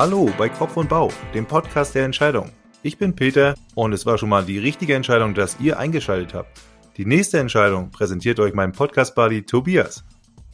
[0.00, 2.52] Hallo bei Kopf und Bau, dem Podcast der Entscheidung.
[2.82, 6.58] Ich bin Peter und es war schon mal die richtige Entscheidung, dass ihr eingeschaltet habt.
[6.96, 10.02] Die nächste Entscheidung präsentiert euch mein Podcast-Buddy Tobias.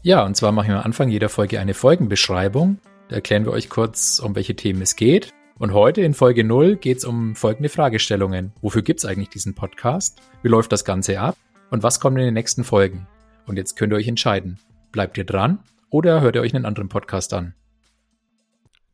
[0.02, 2.78] Ja, und zwar machen wir am Anfang jeder Folge eine Folgenbeschreibung.
[3.06, 5.32] Da erklären wir euch kurz, um welche Themen es geht.
[5.60, 8.52] Und heute in Folge 0 geht es um folgende Fragestellungen.
[8.62, 10.18] Wofür gibt es eigentlich diesen Podcast?
[10.42, 11.36] Wie läuft das Ganze ab?
[11.70, 13.06] Und was kommt in den nächsten Folgen?
[13.46, 14.58] Und jetzt könnt ihr euch entscheiden.
[14.90, 17.54] Bleibt ihr dran oder hört ihr euch einen anderen Podcast an?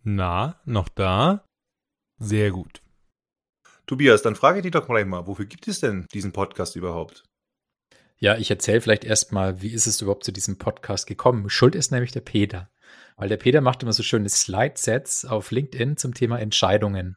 [0.05, 1.45] Na, noch da?
[2.19, 2.83] Sehr gut.
[3.87, 7.23] Tobias, dann frage ich dich doch gleich mal, wofür gibt es denn diesen Podcast überhaupt?
[8.19, 11.49] Ja, ich erzähle vielleicht erstmal, wie ist es überhaupt zu diesem Podcast gekommen?
[11.51, 12.71] Schuld ist nämlich der Peter.
[13.17, 17.17] Weil der Peter macht immer so schöne Slide-Sets auf LinkedIn zum Thema Entscheidungen.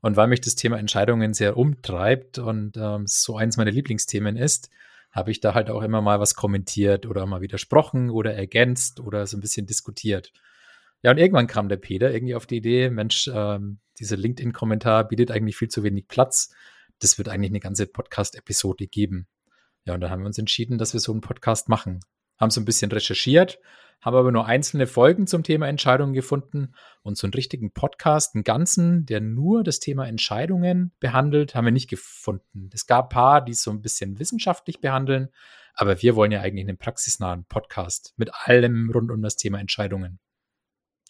[0.00, 4.70] Und weil mich das Thema Entscheidungen sehr umtreibt und ähm, so eins meiner Lieblingsthemen ist,
[5.12, 9.26] habe ich da halt auch immer mal was kommentiert oder mal widersprochen oder ergänzt oder
[9.26, 10.32] so ein bisschen diskutiert.
[11.04, 15.30] Ja, und irgendwann kam der Peter irgendwie auf die Idee, Mensch, ähm, dieser LinkedIn-Kommentar bietet
[15.30, 16.54] eigentlich viel zu wenig Platz.
[16.98, 19.28] Das wird eigentlich eine ganze Podcast-Episode geben.
[19.84, 22.00] Ja, und dann haben wir uns entschieden, dass wir so einen Podcast machen.
[22.38, 23.60] Haben so ein bisschen recherchiert,
[24.00, 28.42] haben aber nur einzelne Folgen zum Thema Entscheidungen gefunden und so einen richtigen Podcast, einen
[28.42, 32.70] ganzen, der nur das Thema Entscheidungen behandelt, haben wir nicht gefunden.
[32.72, 35.28] Es gab ein paar, die es so ein bisschen wissenschaftlich behandeln,
[35.74, 40.18] aber wir wollen ja eigentlich einen praxisnahen Podcast mit allem rund um das Thema Entscheidungen.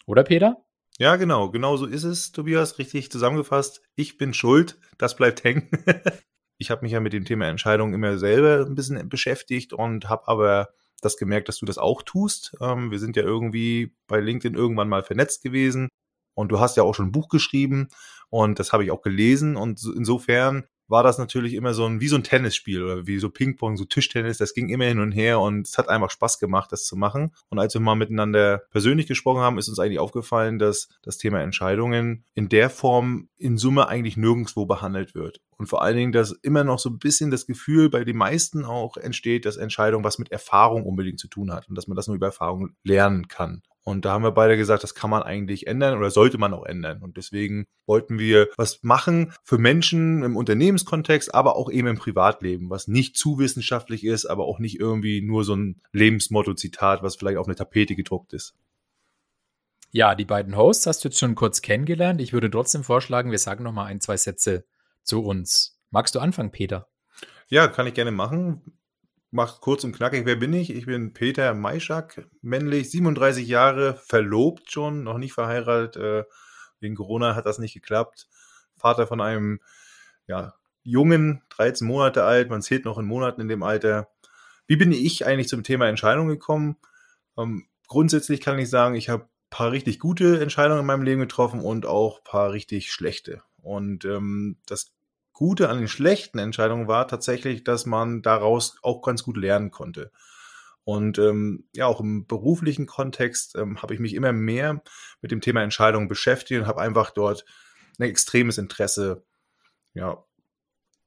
[0.05, 0.57] Oder Peter?
[0.97, 1.49] Ja, genau.
[1.49, 2.79] Genau so ist es, Tobias.
[2.79, 3.81] Richtig zusammengefasst.
[3.95, 4.79] Ich bin schuld.
[4.97, 5.69] Das bleibt hängen.
[6.57, 10.27] ich habe mich ja mit dem Thema Entscheidungen immer selber ein bisschen beschäftigt und habe
[10.27, 10.69] aber
[11.01, 12.55] das gemerkt, dass du das auch tust.
[12.61, 15.89] Ähm, wir sind ja irgendwie bei LinkedIn irgendwann mal vernetzt gewesen
[16.33, 17.89] und du hast ja auch schon ein Buch geschrieben
[18.29, 22.07] und das habe ich auch gelesen und insofern war das natürlich immer so ein, wie
[22.07, 25.39] so ein Tennisspiel oder wie so Ping-Pong, so Tischtennis, das ging immer hin und her
[25.39, 27.31] und es hat einfach Spaß gemacht, das zu machen.
[27.49, 31.41] Und als wir mal miteinander persönlich gesprochen haben, ist uns eigentlich aufgefallen, dass das Thema
[31.41, 35.41] Entscheidungen in der Form in Summe eigentlich nirgendwo behandelt wird.
[35.57, 38.65] Und vor allen Dingen, dass immer noch so ein bisschen das Gefühl bei den meisten
[38.65, 42.07] auch entsteht, dass Entscheidung was mit Erfahrung unbedingt zu tun hat und dass man das
[42.07, 43.61] nur über Erfahrung lernen kann.
[43.87, 46.65] Und da haben wir beide gesagt, das kann man eigentlich ändern oder sollte man auch
[46.65, 47.03] ändern.
[47.03, 52.71] Und deswegen wollten wir was machen für Menschen im Unternehmenskontext, aber auch eben im Privatleben,
[52.71, 57.37] was nicht zu wissenschaftlich ist, aber auch nicht irgendwie nur so ein Lebensmotto-Zitat, was vielleicht
[57.37, 58.55] auf eine Tapete gedruckt ist.
[59.91, 62.19] Ja, die beiden Hosts hast du jetzt schon kurz kennengelernt.
[62.21, 64.65] Ich würde trotzdem vorschlagen, wir sagen noch mal ein, zwei Sätze
[65.03, 65.79] zu uns.
[65.91, 66.87] Magst du anfangen, Peter?
[67.49, 68.63] Ja, kann ich gerne machen
[69.35, 70.73] mach kurz und knackig, wer bin ich?
[70.73, 75.97] Ich bin Peter Maischak, männlich, 37 Jahre, verlobt schon, noch nicht verheiratet.
[75.97, 76.23] Äh,
[76.79, 78.29] wegen Corona hat das nicht geklappt.
[78.77, 79.59] Vater von einem
[80.25, 80.53] ja,
[80.83, 84.07] Jungen, 13 Monate alt, man zählt noch in Monaten in dem Alter.
[84.67, 86.77] Wie bin ich eigentlich zum Thema Entscheidung gekommen?
[87.37, 91.19] Ähm, grundsätzlich kann ich sagen, ich habe ein paar richtig gute Entscheidungen in meinem Leben
[91.19, 93.43] getroffen und auch ein paar richtig schlechte.
[93.57, 94.94] Und ähm, das
[95.35, 100.11] Gute an den schlechten Entscheidungen war tatsächlich, dass man daraus auch ganz gut lernen konnte.
[100.85, 104.81] Und ähm, ja, auch im beruflichen Kontext ähm, habe ich mich immer mehr
[105.21, 107.43] mit dem Thema Entscheidungen beschäftigt und habe einfach dort
[107.99, 109.25] ein extremes Interesse
[109.93, 110.23] ja,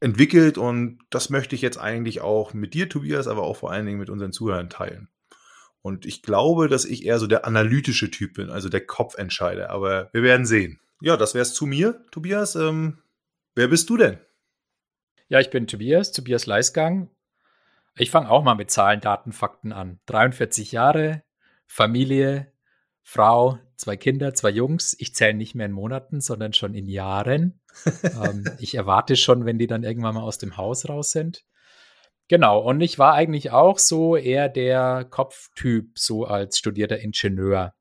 [0.00, 0.58] entwickelt.
[0.58, 3.98] Und das möchte ich jetzt eigentlich auch mit dir, Tobias, aber auch vor allen Dingen
[3.98, 5.08] mit unseren Zuhörern teilen.
[5.80, 9.70] Und ich glaube, dass ich eher so der analytische Typ bin, also der Kopfentscheider.
[9.70, 10.80] Aber wir werden sehen.
[11.00, 12.56] Ja, das wäre es zu mir, Tobias.
[12.56, 12.98] Ähm,
[13.58, 14.18] Wer bist du denn?
[15.28, 17.10] Ja, ich bin Tobias, Tobias Leisgang.
[17.96, 19.98] Ich fange auch mal mit Zahlen, Daten, Fakten an.
[20.06, 21.24] 43 Jahre,
[21.66, 22.52] Familie,
[23.02, 24.94] Frau, zwei Kinder, zwei Jungs.
[25.00, 27.60] Ich zähle nicht mehr in Monaten, sondern schon in Jahren.
[28.04, 31.44] ähm, ich erwarte schon, wenn die dann irgendwann mal aus dem Haus raus sind.
[32.28, 37.74] Genau, und ich war eigentlich auch so eher der Kopftyp, so als studierter Ingenieur.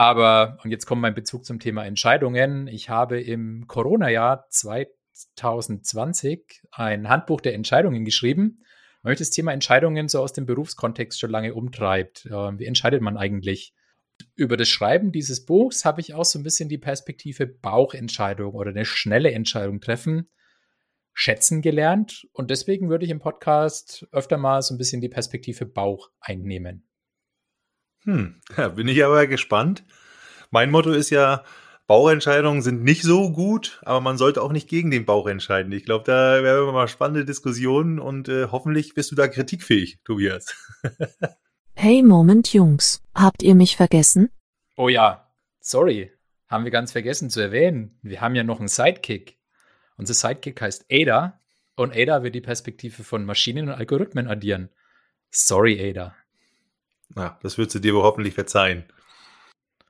[0.00, 2.68] Aber, und jetzt kommt mein Bezug zum Thema Entscheidungen.
[2.68, 8.62] Ich habe im Corona-Jahr 2020 ein Handbuch der Entscheidungen geschrieben,
[9.02, 12.24] weil mich das Thema Entscheidungen so aus dem Berufskontext schon lange umtreibt.
[12.24, 13.74] Wie entscheidet man eigentlich?
[14.36, 18.70] Über das Schreiben dieses Buchs habe ich auch so ein bisschen die Perspektive Bauchentscheidung oder
[18.70, 20.30] eine schnelle Entscheidung treffen
[21.12, 22.26] schätzen gelernt.
[22.32, 26.86] Und deswegen würde ich im Podcast öfter mal so ein bisschen die Perspektive Bauch einnehmen.
[28.04, 29.84] Hm, da bin ich aber gespannt.
[30.50, 31.44] Mein Motto ist ja,
[31.86, 35.72] Bauchentscheidungen sind nicht so gut, aber man sollte auch nicht gegen den Bauch entscheiden.
[35.72, 39.98] Ich glaube, da werden wir mal spannende Diskussionen und äh, hoffentlich bist du da kritikfähig,
[40.04, 40.54] Tobias.
[41.74, 44.30] hey Moment, Jungs, habt ihr mich vergessen?
[44.76, 46.12] Oh ja, sorry,
[46.46, 47.98] haben wir ganz vergessen zu erwähnen.
[48.02, 49.38] Wir haben ja noch einen Sidekick.
[49.96, 51.40] Unser Sidekick heißt Ada
[51.74, 54.70] und Ada wird die Perspektive von Maschinen und Algorithmen addieren.
[55.30, 56.14] Sorry, Ada.
[57.16, 58.84] Ja, das würdest du dir wohl hoffentlich verzeihen.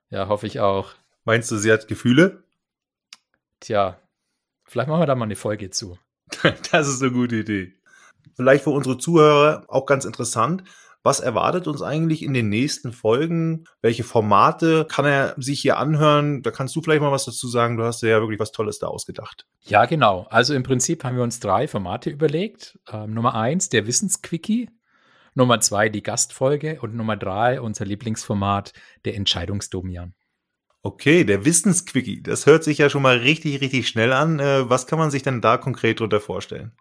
[0.09, 0.95] Ja, hoffe ich auch.
[1.25, 2.45] Meinst du, sie hat Gefühle?
[3.61, 4.01] Tja,
[4.65, 5.99] vielleicht machen wir da mal eine Folge zu.
[6.73, 7.75] das ist eine gute Idee.
[8.35, 10.65] Vielleicht für unsere Zuhörer auch ganz interessant.
[11.03, 13.65] Was erwartet uns eigentlich in den nächsten Folgen?
[13.81, 16.43] Welche Formate kann er sich hier anhören?
[16.43, 17.79] Da kannst du vielleicht mal was dazu sagen.
[17.79, 19.47] Du hast ja wirklich was Tolles da ausgedacht.
[19.63, 20.27] Ja, genau.
[20.29, 22.79] Also im Prinzip haben wir uns drei Formate überlegt.
[22.93, 24.69] Ähm, Nummer eins, der Wissensquickie.
[25.35, 26.81] Nummer zwei, die Gastfolge.
[26.81, 28.73] Und Nummer drei, unser Lieblingsformat,
[29.05, 30.15] der Entscheidungsdomian.
[30.83, 32.23] Okay, der Wissensquickie.
[32.23, 34.39] Das hört sich ja schon mal richtig, richtig schnell an.
[34.39, 36.73] Äh, was kann man sich denn da konkret darunter vorstellen?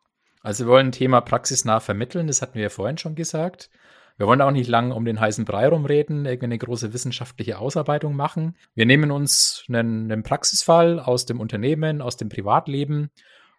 [0.42, 3.70] Also wir wollen ein Thema praxisnah vermitteln, das hatten wir ja vorhin schon gesagt.
[4.18, 8.16] Wir wollen auch nicht lang um den heißen Brei rumreden, irgendwie eine große wissenschaftliche Ausarbeitung
[8.16, 8.58] machen.
[8.74, 13.12] Wir nehmen uns einen, einen Praxisfall aus dem Unternehmen, aus dem Privatleben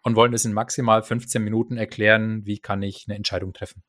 [0.03, 3.83] und wollen es in maximal 15 Minuten erklären, wie kann ich eine Entscheidung treffen.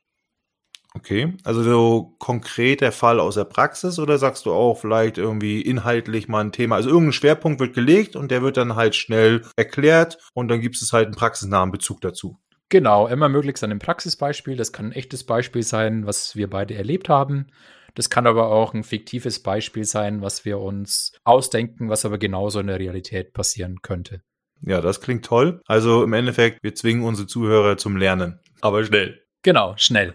[0.95, 5.63] Okay, also so konkret der Fall aus der Praxis oder sagst du auch vielleicht irgendwie
[5.63, 6.77] inhaltlich mal ein Thema?
[6.77, 10.77] Also irgendein Schwerpunkt wird gelegt und der wird dann halt schnell erklärt und dann gibt
[10.77, 12.39] es halt einen praxisnahen Bezug dazu.
[12.69, 14.57] Genau, immer möglichst an einem Praxisbeispiel.
[14.57, 17.49] Das kann ein echtes Beispiel sein, was wir beide erlebt haben.
[17.95, 22.61] Das kann aber auch ein fiktives Beispiel sein, was wir uns ausdenken, was aber genauso
[22.61, 24.23] in der Realität passieren könnte.
[24.63, 25.61] Ja, das klingt toll.
[25.67, 28.41] Also im Endeffekt, wir zwingen unsere Zuhörer zum Lernen.
[28.61, 29.21] Aber schnell.
[29.43, 30.15] Genau, schnell.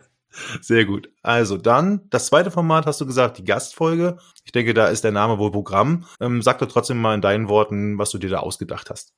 [0.62, 1.10] Sehr gut.
[1.22, 4.18] Also dann, das zweite Format hast du gesagt, die Gastfolge.
[4.46, 6.06] Ich denke, da ist der Name wohl Programm.
[6.20, 9.14] Ähm, sag doch trotzdem mal in deinen Worten, was du dir da ausgedacht hast.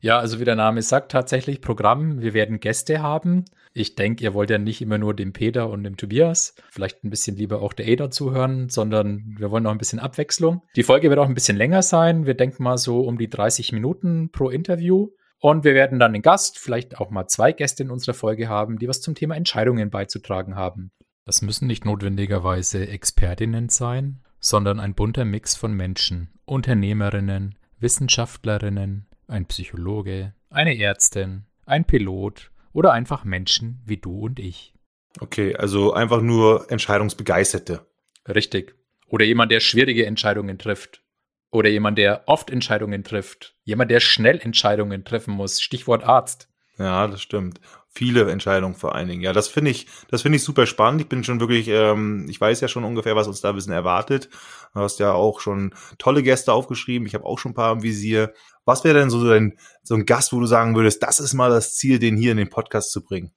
[0.00, 2.20] Ja, also wie der Name sagt, tatsächlich Programm.
[2.20, 3.44] Wir werden Gäste haben.
[3.74, 7.10] Ich denke, ihr wollt ja nicht immer nur dem Peter und dem Tobias, vielleicht ein
[7.10, 10.62] bisschen lieber auch der Ada zuhören, sondern wir wollen noch ein bisschen Abwechslung.
[10.76, 12.26] Die Folge wird auch ein bisschen länger sein.
[12.26, 15.08] Wir denken mal so um die 30 Minuten pro Interview.
[15.40, 18.78] Und wir werden dann einen Gast, vielleicht auch mal zwei Gäste in unserer Folge haben,
[18.78, 20.90] die was zum Thema Entscheidungen beizutragen haben.
[21.24, 29.46] Das müssen nicht notwendigerweise Expertinnen sein, sondern ein bunter Mix von Menschen, Unternehmerinnen, Wissenschaftlerinnen, ein
[29.46, 34.74] Psychologe, eine Ärztin, ein Pilot oder einfach Menschen wie du und ich.
[35.20, 37.86] Okay, also einfach nur Entscheidungsbegeisterte.
[38.26, 38.74] Richtig.
[39.08, 41.02] Oder jemand, der schwierige Entscheidungen trifft.
[41.50, 43.56] Oder jemand, der oft Entscheidungen trifft.
[43.64, 45.60] Jemand, der schnell Entscheidungen treffen muss.
[45.60, 46.48] Stichwort Arzt.
[46.78, 47.60] Ja, das stimmt.
[47.88, 49.22] Viele Entscheidungen vor allen Dingen.
[49.22, 51.00] Ja, das finde ich, das finde ich super spannend.
[51.00, 53.72] Ich bin schon wirklich, ähm, ich weiß ja schon ungefähr, was uns da ein bisschen
[53.72, 54.28] erwartet.
[54.74, 57.08] Du hast ja auch schon tolle Gäste aufgeschrieben.
[57.08, 58.32] Ich habe auch schon ein paar im Visier.
[58.64, 61.50] Was wäre denn so ein, so ein Gast, wo du sagen würdest, das ist mal
[61.50, 63.32] das Ziel, den hier in den Podcast zu bringen?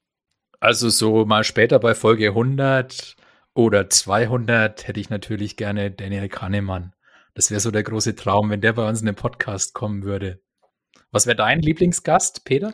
[0.59, 3.15] Also so mal später bei Folge 100
[3.55, 6.93] oder 200 hätte ich natürlich gerne Daniel Kahnemann.
[7.33, 10.41] Das wäre so der große Traum, wenn der bei uns in den Podcast kommen würde.
[11.11, 12.73] Was wäre dein Lieblingsgast, Peter?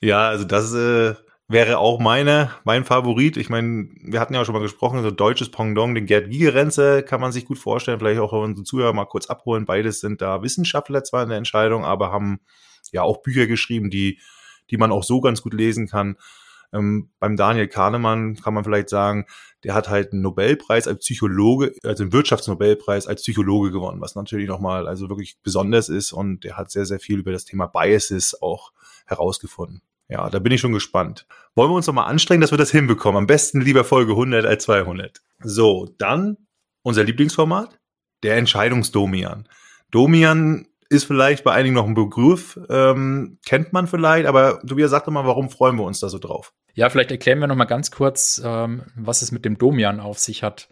[0.00, 1.14] Ja, also das äh,
[1.48, 3.36] wäre auch meine, mein Favorit.
[3.36, 7.02] Ich meine, wir hatten ja auch schon mal gesprochen, so deutsches Pendant, den Gerd Gigerenze
[7.02, 7.98] kann man sich gut vorstellen.
[7.98, 9.64] Vielleicht auch unsere Zuhörer mal kurz abholen.
[9.64, 12.40] Beides sind da Wissenschaftler zwar in der Entscheidung, aber haben
[12.92, 14.20] ja auch Bücher geschrieben, die,
[14.70, 16.16] die man auch so ganz gut lesen kann.
[16.72, 19.26] Ähm, beim Daniel Kahnemann kann man vielleicht sagen,
[19.64, 24.48] der hat halt einen Nobelpreis als Psychologe, also einen Wirtschaftsnobelpreis als Psychologe gewonnen, was natürlich
[24.48, 28.40] nochmal also wirklich besonders ist und der hat sehr, sehr viel über das Thema Biases
[28.40, 28.72] auch
[29.06, 29.82] herausgefunden.
[30.08, 31.26] Ja, da bin ich schon gespannt.
[31.54, 33.18] Wollen wir uns noch mal anstrengen, dass wir das hinbekommen?
[33.18, 35.20] Am besten lieber Folge 100 als 200.
[35.42, 36.38] So, dann
[36.82, 37.78] unser Lieblingsformat,
[38.22, 39.48] der Entscheidungsdomian.
[39.90, 45.04] Domian ist vielleicht bei einigen noch ein Begriff, ähm, kennt man vielleicht, aber Tobias, sag
[45.04, 46.52] doch mal, warum freuen wir uns da so drauf?
[46.74, 50.18] Ja, vielleicht erklären wir noch mal ganz kurz, ähm, was es mit dem Domian auf
[50.18, 50.68] sich hat.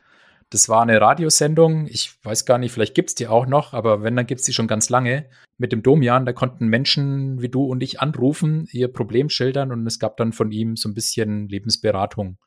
[0.50, 1.88] Das war eine Radiosendung.
[1.88, 4.68] Ich weiß gar nicht, vielleicht gibt's die auch noch, aber wenn, dann gibt's die schon
[4.68, 5.28] ganz lange.
[5.58, 9.86] Mit dem Domian, da konnten Menschen wie du und ich anrufen, ihr Problem schildern und
[9.86, 12.38] es gab dann von ihm so ein bisschen Lebensberatung.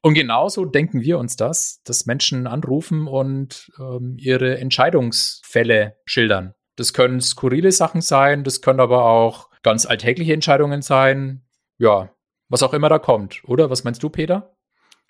[0.00, 6.54] Und genauso denken wir uns das, dass Menschen anrufen und ähm, ihre Entscheidungsfälle schildern.
[6.78, 11.42] Das können skurrile Sachen sein, das können aber auch ganz alltägliche Entscheidungen sein.
[11.76, 12.10] Ja,
[12.48, 13.68] was auch immer da kommt, oder?
[13.68, 14.54] Was meinst du, Peter?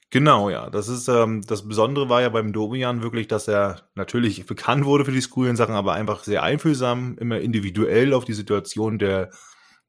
[0.08, 0.70] Genau, ja.
[0.70, 5.04] Das ist ähm, das Besondere war ja beim Domian wirklich, dass er natürlich bekannt wurde
[5.04, 9.30] für die skurrilen Sachen, aber einfach sehr einfühlsam, immer individuell auf die Situation der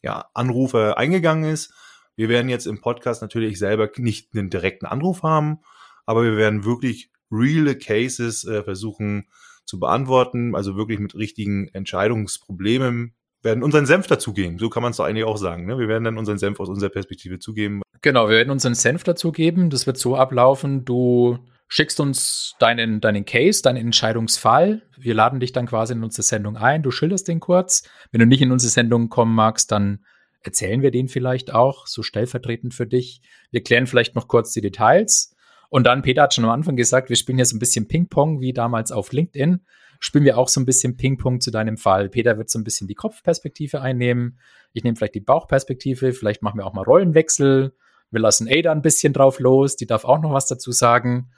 [0.01, 1.73] ja, Anrufer eingegangen ist.
[2.17, 5.59] Wir werden jetzt im Podcast natürlich selber nicht einen direkten Anruf haben,
[6.05, 9.29] aber wir werden wirklich reale Cases äh, versuchen
[9.69, 14.59] zu beantworten, also wirklich mit richtigen Entscheidungsproblemen werden unseren Senf dazugeben.
[14.59, 15.65] So kann man es doch eigentlich auch sagen.
[15.65, 15.77] Ne?
[15.77, 17.81] Wir werden dann unseren Senf aus unserer Perspektive zugeben.
[18.01, 19.69] Genau, wir werden unseren Senf dazugeben.
[19.69, 20.83] Das wird so ablaufen.
[20.83, 21.37] Du
[21.69, 24.81] schickst uns deinen, deinen Case, deinen Entscheidungsfall.
[24.97, 26.83] Wir laden dich dann quasi in unsere Sendung ein.
[26.83, 27.87] Du schilderst den kurz.
[28.11, 30.03] Wenn du nicht in unsere Sendung kommen magst, dann
[30.41, 33.21] erzählen wir den vielleicht auch, so stellvertretend für dich.
[33.51, 35.35] Wir klären vielleicht noch kurz die Details.
[35.69, 38.41] Und dann, Peter hat schon am Anfang gesagt, wir spielen hier so ein bisschen Ping-Pong,
[38.41, 39.65] wie damals auf LinkedIn.
[39.99, 42.09] Spielen wir auch so ein bisschen Ping-Pong zu deinem Fall.
[42.09, 44.39] Peter wird so ein bisschen die Kopfperspektive einnehmen.
[44.73, 46.13] Ich nehme vielleicht die Bauchperspektive.
[46.13, 47.75] Vielleicht machen wir auch mal Rollenwechsel.
[48.09, 49.75] Wir lassen Ada ein bisschen drauf los.
[49.75, 51.31] Die darf auch noch was dazu sagen.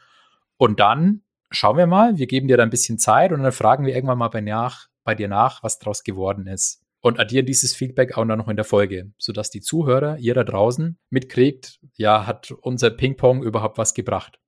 [0.58, 2.18] Und dann schauen wir mal.
[2.18, 4.88] Wir geben dir da ein bisschen Zeit und dann fragen wir irgendwann mal bei, nach,
[5.04, 8.66] bei dir nach, was draus geworden ist und addieren dieses Feedback auch noch in der
[8.66, 14.40] Folge, sodass die Zuhörer, ihr da draußen, mitkriegt, ja, hat unser Ping-Pong überhaupt was gebracht.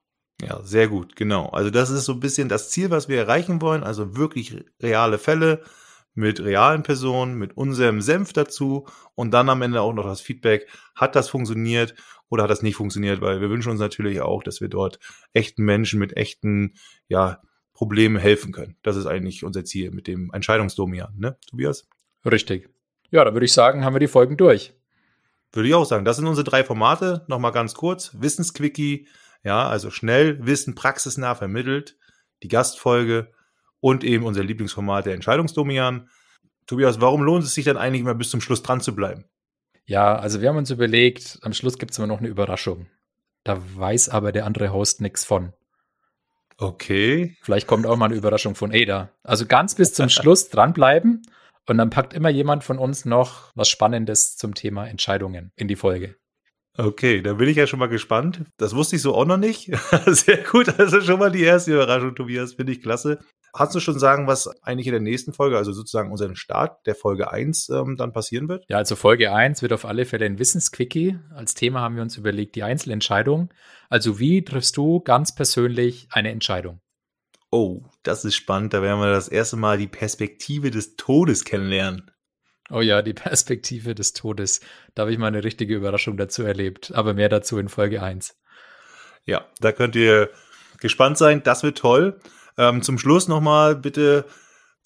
[0.42, 1.48] Ja, sehr gut, genau.
[1.50, 3.84] Also das ist so ein bisschen das Ziel, was wir erreichen wollen.
[3.84, 5.64] Also wirklich reale Fälle
[6.16, 10.68] mit realen Personen, mit unserem Senf dazu und dann am Ende auch noch das Feedback.
[10.96, 11.96] Hat das funktioniert
[12.30, 13.22] oder hat das nicht funktioniert?
[13.22, 15.00] Weil wir wünschen uns natürlich auch, dass wir dort
[15.34, 16.74] echten Menschen mit echten,
[17.08, 17.42] ja,
[17.74, 18.78] Problemen helfen können.
[18.84, 21.88] Das ist eigentlich unser Ziel mit dem Entscheidungsdomian, ne, Tobias?
[22.26, 22.70] Richtig.
[23.12, 24.74] Ja, da würde ich sagen, haben wir die Folgen durch.
[25.52, 26.06] Würde ich auch sagen.
[26.06, 27.26] Das sind unsere drei Formate.
[27.28, 28.12] Nochmal ganz kurz.
[28.14, 29.08] Wissensquickie,
[29.44, 31.98] ja, also schnell Wissen praxisnah vermittelt.
[32.42, 33.32] Die Gastfolge
[33.80, 36.10] und eben unser Lieblingsformat der Entscheidungsdomian.
[36.66, 39.26] Tobias, warum lohnt es sich dann eigentlich immer bis zum Schluss dran zu bleiben?
[39.86, 42.88] Ja, also wir haben uns überlegt, am Schluss gibt es immer noch eine Überraschung.
[43.44, 45.54] Da weiß aber der andere Host nichts von.
[46.58, 47.36] Okay.
[47.42, 49.10] Vielleicht kommt auch mal eine Überraschung von Ada.
[49.24, 51.24] Also ganz bis zum Schluss dranbleiben
[51.68, 55.76] und dann packt immer jemand von uns noch was Spannendes zum Thema Entscheidungen in die
[55.76, 56.16] Folge.
[56.76, 58.46] Okay, da bin ich ja schon mal gespannt.
[58.58, 59.72] Das wusste ich so auch noch nicht.
[60.08, 63.20] Sehr gut, also schon mal die erste Überraschung, Tobias, finde ich klasse.
[63.56, 66.96] Hast du schon sagen, was eigentlich in der nächsten Folge, also sozusagen unseren Start der
[66.96, 68.66] Folge 1 ähm, dann passieren wird?
[68.68, 71.20] Ja, also Folge 1 wird auf alle Fälle ein Wissensquickie.
[71.36, 73.54] Als Thema haben wir uns überlegt, die Einzelentscheidung.
[73.90, 76.82] Also wie triffst du ganz persönlich eine Entscheidung?
[77.54, 78.74] Oh, das ist spannend.
[78.74, 82.10] Da werden wir das erste Mal die Perspektive des Todes kennenlernen.
[82.72, 84.60] Oh ja, die Perspektive des Todes.
[84.96, 86.92] Da habe ich mal eine richtige Überraschung dazu erlebt.
[86.96, 88.36] Aber mehr dazu in Folge 1.
[89.26, 90.32] Ja, da könnt ihr
[90.80, 91.44] gespannt sein.
[91.44, 92.20] Das wird toll.
[92.58, 94.26] Ähm, zum Schluss nochmal bitte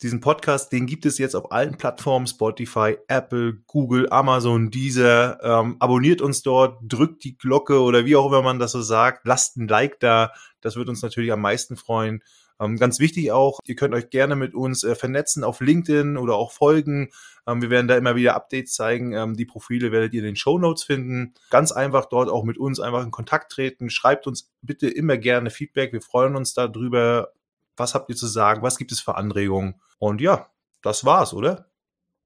[0.02, 5.40] diesen Podcast, den gibt es jetzt auf allen Plattformen, Spotify, Apple, Google, Amazon, Deezer.
[5.42, 9.26] Ähm, abonniert uns dort, drückt die Glocke oder wie auch immer man das so sagt.
[9.26, 10.34] Lasst ein Like da.
[10.60, 12.22] Das wird uns natürlich am meisten freuen.
[12.60, 16.36] Ähm, ganz wichtig auch, ihr könnt euch gerne mit uns äh, vernetzen auf LinkedIn oder
[16.36, 17.10] auch folgen.
[17.46, 19.14] Ähm, wir werden da immer wieder Updates zeigen.
[19.14, 21.34] Ähm, die Profile werdet ihr in den Show Notes finden.
[21.50, 23.90] Ganz einfach dort auch mit uns einfach in Kontakt treten.
[23.90, 25.94] Schreibt uns bitte immer gerne Feedback.
[25.94, 27.32] Wir freuen uns darüber.
[27.76, 28.64] Was habt ihr zu sagen?
[28.64, 29.76] Was gibt es für Anregungen?
[30.00, 30.50] Und ja,
[30.82, 31.70] das war's, oder?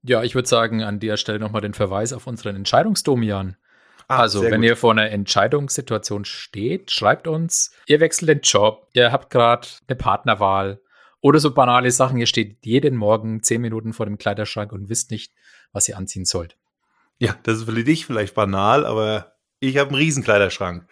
[0.02, 3.56] Ja, ich würde sagen, an der Stelle nochmal den Verweis auf unseren Entscheidungsdomian.
[4.12, 4.64] Ah, also, wenn gut.
[4.64, 9.96] ihr vor einer Entscheidungssituation steht, schreibt uns, ihr wechselt den Job, ihr habt gerade eine
[9.96, 10.82] Partnerwahl
[11.22, 15.10] oder so banale Sachen, ihr steht jeden Morgen zehn Minuten vor dem Kleiderschrank und wisst
[15.10, 15.32] nicht,
[15.72, 16.58] was ihr anziehen sollt.
[17.18, 20.86] Ja, das ist für dich vielleicht banal, aber ich habe einen riesen Kleiderschrank.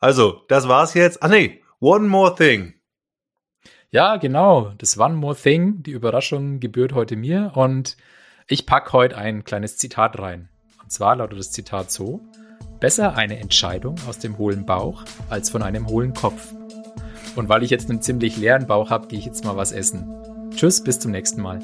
[0.00, 1.22] Also, das war's jetzt.
[1.22, 2.74] Ah nee, one more thing.
[3.90, 7.96] Ja, genau, das One More Thing, die Überraschung gebührt heute mir und
[8.48, 10.48] ich packe heute ein kleines Zitat rein.
[10.82, 12.20] Und zwar lautet das Zitat so:
[12.84, 16.52] Besser eine Entscheidung aus dem hohlen Bauch als von einem hohlen Kopf.
[17.34, 20.06] Und weil ich jetzt einen ziemlich leeren Bauch habe, gehe ich jetzt mal was essen.
[20.54, 21.60] Tschüss, bis zum nächsten Mal.